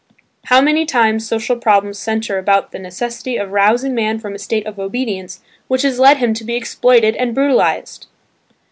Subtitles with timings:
[0.45, 4.65] How many times social problems centre about the necessity of rousing man from a state
[4.65, 8.07] of "obedience" which has led him to be exploited and brutalised!